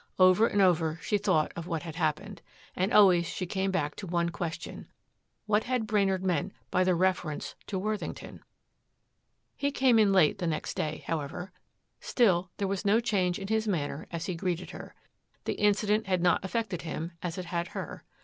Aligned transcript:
Over 0.17 0.47
and 0.47 0.63
over 0.63 0.97
she 1.03 1.19
thought 1.19 1.51
of 1.55 1.67
what 1.67 1.83
had 1.83 1.93
happened. 1.95 2.41
And 2.75 2.91
always 2.91 3.27
she 3.27 3.45
came 3.45 3.69
back 3.69 3.95
to 3.97 4.07
one 4.07 4.29
question. 4.29 4.87
What 5.45 5.65
had 5.65 5.85
Brainard 5.85 6.23
meant 6.25 6.53
by 6.71 6.83
that 6.83 6.95
reference 6.95 7.53
to 7.67 7.77
Worthington? 7.77 8.41
He 9.55 9.69
came 9.71 9.99
in 9.99 10.11
late 10.11 10.39
the 10.39 10.47
next 10.47 10.73
day, 10.73 11.03
however. 11.05 11.51
Still, 11.99 12.49
there 12.57 12.67
was 12.67 12.83
no 12.83 12.99
change 12.99 13.37
in 13.37 13.49
his 13.49 13.67
manner 13.67 14.07
as 14.09 14.25
he 14.25 14.33
greeted 14.33 14.71
her. 14.71 14.95
The 15.45 15.53
incident 15.53 16.07
had 16.07 16.23
not 16.23 16.43
affected 16.43 16.81
him, 16.81 17.11
as 17.21 17.37
it 17.37 17.45
had 17.45 17.67
her. 17.77 18.03